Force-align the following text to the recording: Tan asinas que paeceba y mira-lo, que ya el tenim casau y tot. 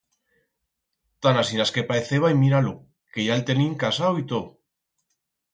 Tan 1.23 1.35
asinas 1.41 1.73
que 1.75 1.87
paeceba 1.89 2.27
y 2.31 2.35
mira-lo, 2.43 2.73
que 3.13 3.21
ya 3.27 3.33
el 3.39 3.47
tenim 3.53 3.73
casau 3.85 4.13
y 4.21 4.25
tot. 4.33 4.49